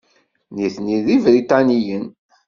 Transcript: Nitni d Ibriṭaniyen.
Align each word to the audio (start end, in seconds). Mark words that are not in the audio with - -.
Nitni 0.53 0.97
d 1.05 1.07
Ibriṭaniyen. 1.15 2.05